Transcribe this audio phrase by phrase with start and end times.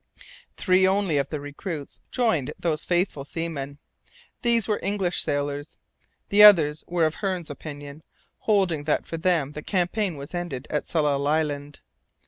[0.57, 3.77] Three only of the recruits joined those faithful seamen;
[4.41, 5.77] these were English sailors.
[6.29, 8.01] The others were of Hearne's opinion,
[8.39, 11.81] holding that for them the campaign was ended at Tsalal Island.